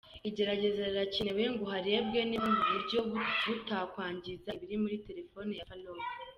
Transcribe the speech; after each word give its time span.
Igerageza 0.29 0.81
rirakenewe 0.89 1.43
ngo 1.53 1.65
harebwe 1.73 2.19
niba 2.29 2.47
ubu 2.51 2.61
buryo 2.71 2.99
butakwangiza 3.47 4.49
ibiri 4.55 4.75
muri 4.83 4.97
telefoni 5.07 5.53
ya 5.59 5.67
Farook. 5.69 5.99